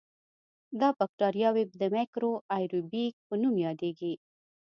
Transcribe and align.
دا 0.79 0.89
بکټریاوې 0.99 1.63
د 1.81 1.81
میکرو 1.95 2.31
آئیروبیک 2.57 3.15
په 3.27 3.33
نوم 3.41 3.55
یادیږي. 3.65 4.13